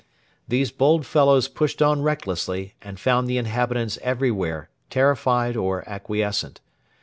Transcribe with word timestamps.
These 0.47 0.71
bold 0.71 1.05
fellows 1.05 1.47
pushed 1.47 1.79
on 1.79 2.01
recklessly, 2.01 2.73
and 2.81 2.99
found 2.99 3.27
the 3.27 3.37
inhabitants 3.37 3.99
everywhere 4.01 4.67
terrified 4.89 5.55
or 5.55 5.87
acquiescent. 5.87 6.59